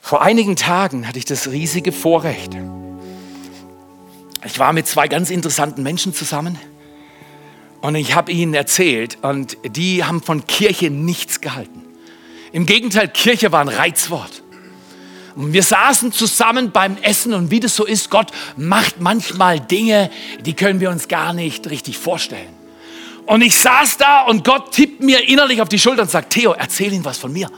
[0.00, 2.56] Vor einigen Tagen hatte ich das riesige Vorrecht,
[4.46, 6.58] ich war mit zwei ganz interessanten Menschen zusammen
[7.80, 11.82] und ich habe ihnen erzählt und die haben von Kirche nichts gehalten.
[12.52, 14.42] Im Gegenteil, Kirche war ein Reizwort.
[15.34, 20.10] Und wir saßen zusammen beim Essen und wie das so ist, Gott macht manchmal Dinge,
[20.40, 22.54] die können wir uns gar nicht richtig vorstellen.
[23.26, 26.52] Und ich saß da und Gott tippt mir innerlich auf die Schulter und sagt, Theo,
[26.52, 27.50] erzähl ihm was von mir.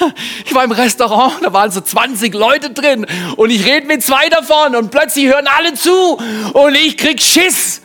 [0.46, 4.28] Ich war im Restaurant, da waren so 20 Leute drin und ich rede mit zwei
[4.28, 6.18] davon und plötzlich hören alle zu
[6.52, 7.82] und ich krieg Schiss.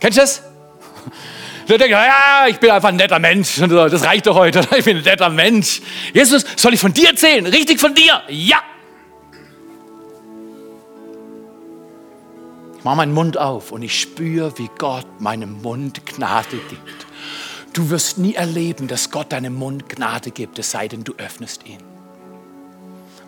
[0.00, 0.42] Kennst du das?
[1.68, 3.56] Da denke ich, ja, ich bin einfach ein netter Mensch.
[3.58, 4.66] Das reicht doch heute.
[4.78, 5.82] Ich bin ein netter Mensch.
[6.14, 7.46] Jesus, soll ich von dir erzählen?
[7.46, 8.22] Richtig von dir?
[8.28, 8.58] Ja.
[12.78, 16.97] Ich mache meinen Mund auf und ich spüre, wie Gott meinem Mund Gnade gibt.
[17.78, 21.64] Du wirst nie erleben, dass Gott deinem Mund Gnade gibt, es sei denn, du öffnest
[21.64, 21.78] ihn.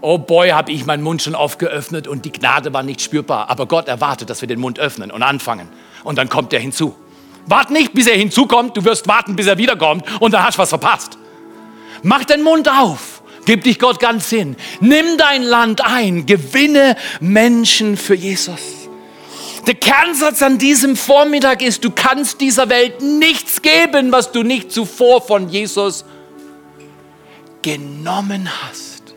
[0.01, 3.49] Oh boy, habe ich meinen Mund schon oft geöffnet und die Gnade war nicht spürbar.
[3.49, 5.69] Aber Gott erwartet, dass wir den Mund öffnen und anfangen.
[6.03, 6.97] Und dann kommt er hinzu.
[7.47, 8.77] Wart nicht, bis er hinzukommt.
[8.77, 10.05] Du wirst warten, bis er wiederkommt.
[10.21, 11.17] Und dann hast du was verpasst.
[12.03, 13.23] Mach den Mund auf.
[13.47, 14.57] Gib dich Gott ganz hin.
[14.81, 16.27] Nimm dein Land ein.
[16.27, 18.80] Gewinne Menschen für Jesus.
[19.66, 24.73] Der Kernsatz an diesem Vormittag ist, du kannst dieser Welt nichts geben, was du nicht
[24.73, 26.05] zuvor von Jesus
[27.62, 29.14] genommen hast.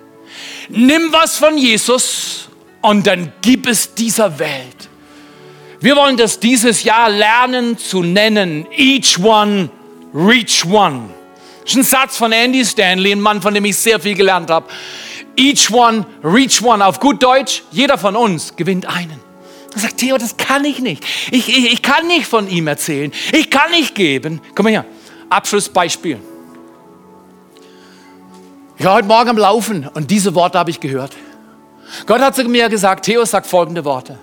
[0.70, 2.50] Nimm was von Jesus
[2.82, 4.90] und dann gib es dieser Welt.
[5.80, 8.66] Wir wollen das dieses Jahr lernen zu nennen.
[8.76, 9.70] Each one,
[10.14, 11.10] reach one.
[11.64, 14.50] Das ist ein Satz von Andy Stanley, ein Mann, von dem ich sehr viel gelernt
[14.50, 14.68] habe.
[15.36, 16.86] Each one, reach one.
[16.86, 19.23] Auf gut Deutsch, jeder von uns gewinnt einen.
[19.76, 21.04] Er sagt, Theo, das kann ich nicht.
[21.32, 23.12] Ich, ich, ich kann nicht von ihm erzählen.
[23.32, 24.42] Ich kann nicht geben.
[24.56, 24.86] Komm mal her.
[25.30, 26.20] Abschlussbeispiel.
[28.78, 31.16] Ich war heute Morgen am Laufen und diese Worte habe ich gehört.
[32.06, 34.20] Gott hat zu mir gesagt, Theo sagt folgende Worte.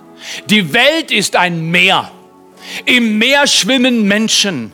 [0.47, 2.11] Die Welt ist ein Meer.
[2.85, 4.71] Im Meer schwimmen Menschen.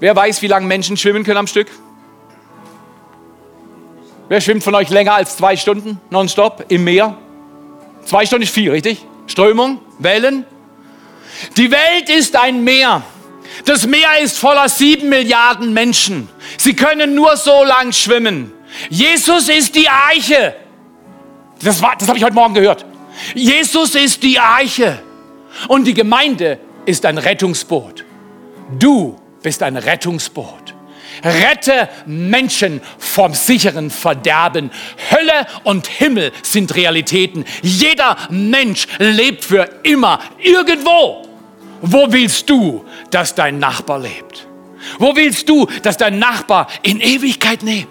[0.00, 1.68] Wer weiß, wie lange Menschen schwimmen können am Stück?
[4.28, 7.16] Wer schwimmt von euch länger als zwei Stunden nonstop im Meer?
[8.04, 9.04] Zwei Stunden ist viel, richtig?
[9.28, 10.44] Strömung, Wellen.
[11.56, 13.02] Die Welt ist ein Meer.
[13.64, 16.28] Das Meer ist voller sieben Milliarden Menschen.
[16.56, 18.52] Sie können nur so lang schwimmen.
[18.90, 20.56] Jesus ist die Eiche.
[21.62, 22.84] Das, das habe ich heute Morgen gehört.
[23.34, 25.02] Jesus ist die Arche
[25.68, 28.04] und die Gemeinde ist ein Rettungsboot.
[28.78, 30.57] Du bist ein Rettungsboot.
[31.24, 34.70] Rette Menschen vom sicheren Verderben.
[35.10, 37.44] Hölle und Himmel sind Realitäten.
[37.62, 41.26] Jeder Mensch lebt für immer irgendwo.
[41.80, 44.46] Wo willst du, dass dein Nachbar lebt?
[44.98, 47.88] Wo willst du, dass dein Nachbar in Ewigkeit lebt?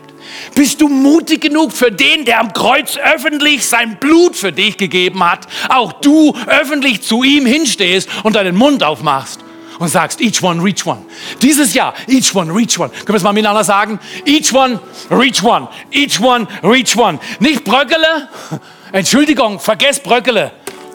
[0.56, 5.24] Bist du mutig genug für den, der am Kreuz öffentlich sein Blut für dich gegeben
[5.24, 9.42] hat, auch du öffentlich zu ihm hinstehst und deinen Mund aufmachst
[9.80, 11.04] und sagst, each one, reach one.
[11.42, 12.90] Dieses Jahr, each one, reach one.
[12.90, 14.00] Können wir es mal miteinander sagen?
[14.26, 15.68] Each one, reach one.
[15.92, 17.20] Each one, reach one.
[17.40, 18.30] Nicht Bröckele.
[18.92, 20.52] Entschuldigung, vergesst Bröckele.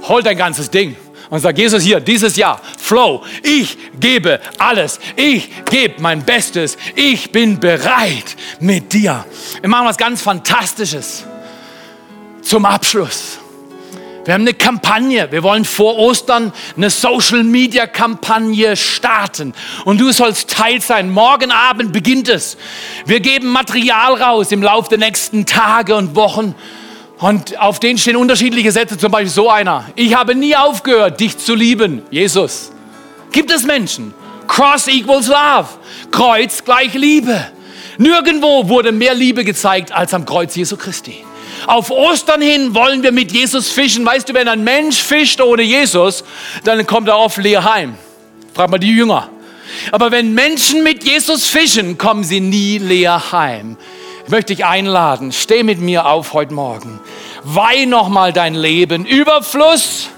[0.09, 0.97] Hol dein ganzes Ding
[1.33, 5.01] und sag, Jesus hier, dieses Jahr, Flow, ich gebe alles.
[5.17, 6.77] Ich gebe mein Bestes.
[6.95, 9.25] Ich bin bereit mit dir.
[9.59, 11.25] Wir machen was ganz Fantastisches
[12.43, 13.39] zum Abschluss.
[14.25, 15.33] Wir haben eine Kampagne.
[15.33, 19.53] Wir wollen vor Ostern eine Social Media Kampagne starten.
[19.85, 21.11] Und du sollst Teil sein.
[21.11, 22.57] Morgen Abend beginnt es.
[23.05, 26.55] Wir geben Material raus im Laufe der nächsten Tage und Wochen.
[27.19, 29.87] Und auf den stehen unterschiedliche Sätze, zum Beispiel so einer.
[29.97, 32.03] Ich habe nie aufgehört, dich zu lieben.
[32.11, 32.71] Jesus.
[33.33, 34.15] Gibt es Menschen?
[34.47, 35.69] Cross equals love.
[36.13, 37.49] Kreuz gleich Liebe.
[37.99, 41.25] Nirgendwo wurde mehr Liebe gezeigt als am Kreuz Jesu Christi.
[41.67, 44.05] Auf Ostern hin wollen wir mit Jesus fischen.
[44.05, 46.25] Weißt du, wenn ein Mensch fischt ohne Jesus,
[46.65, 47.97] dann kommt er oft leer heim.
[48.55, 49.29] Frag mal die Jünger.
[49.91, 53.77] Aber wenn Menschen mit Jesus fischen, kommen sie nie leer heim.
[54.25, 57.01] Ich möchte dich einladen, steh mit mir auf heute Morgen.
[57.43, 59.05] Weih nochmal dein Leben.
[59.05, 60.09] Überfluss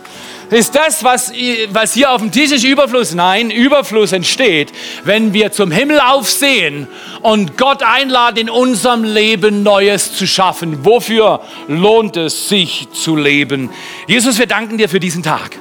[0.51, 1.33] ist das, was,
[1.71, 3.15] was hier auf dem Tisch ist, Überfluss?
[3.15, 4.73] Nein, Überfluss entsteht,
[5.05, 6.87] wenn wir zum Himmel aufsehen
[7.23, 10.85] und Gott einladen, in unserem Leben Neues zu schaffen.
[10.85, 13.71] Wofür lohnt es sich zu leben?
[14.07, 15.59] Jesus, wir danken dir für diesen Tag.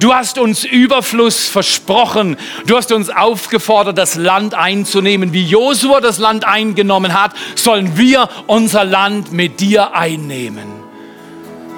[0.00, 2.38] Du hast uns Überfluss versprochen.
[2.66, 5.34] Du hast uns aufgefordert, das Land einzunehmen.
[5.34, 10.79] Wie Josua das Land eingenommen hat, sollen wir unser Land mit dir einnehmen.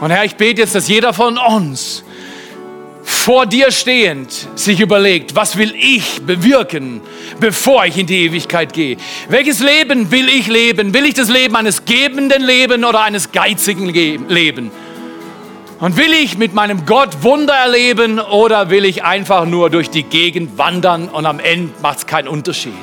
[0.02, 2.02] Und Herr, ich bete jetzt, dass jeder von uns
[3.04, 7.00] vor dir stehend sich überlegt, was will ich bewirken,
[7.38, 8.96] bevor ich in die Ewigkeit gehe?
[9.28, 10.92] Welches Leben will ich leben?
[10.92, 13.88] Will ich das Leben eines gebenden Leben oder eines geizigen
[14.28, 14.72] Leben?
[15.78, 20.02] Und will ich mit meinem Gott Wunder erleben oder will ich einfach nur durch die
[20.02, 22.74] Gegend wandern und am Ende macht es keinen Unterschied?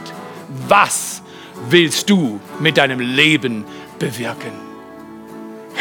[0.70, 1.22] Was
[1.70, 3.65] willst du mit deinem Leben
[3.99, 4.68] bewirken?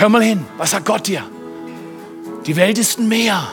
[0.00, 1.24] Hör mal hin, was sagt Gott dir?
[2.46, 3.48] Die Welt ist ein Meer.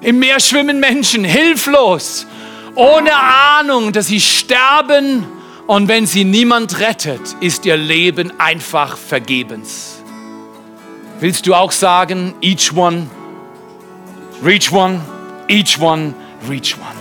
[0.00, 2.26] Im Meer schwimmen Menschen hilflos,
[2.74, 5.26] ohne Ahnung, dass sie sterben
[5.66, 10.02] und wenn sie niemand rettet, ist ihr Leben einfach vergebens.
[11.20, 13.06] Willst du auch sagen, each one,
[14.42, 15.02] reach one,
[15.48, 16.14] each one,
[16.48, 16.96] reach one.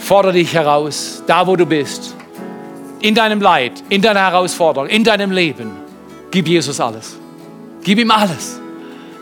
[0.00, 2.16] Fordere dich heraus, da wo du bist,
[2.98, 5.81] in deinem Leid, in deiner Herausforderung, in deinem Leben
[6.32, 7.16] Gib Jesus alles.
[7.84, 8.58] Gib ihm alles.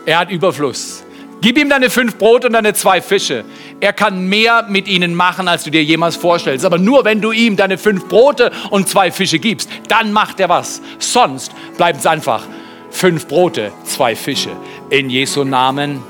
[0.05, 1.03] Er hat Überfluss.
[1.41, 3.43] Gib ihm deine fünf Brote und deine zwei Fische.
[3.79, 6.65] Er kann mehr mit ihnen machen, als du dir jemals vorstellst.
[6.65, 10.49] Aber nur wenn du ihm deine fünf Brote und zwei Fische gibst, dann macht er
[10.49, 10.81] was.
[10.99, 12.43] Sonst bleibt es einfach
[12.91, 14.51] fünf Brote, zwei Fische.
[14.89, 16.03] In Jesu Namen.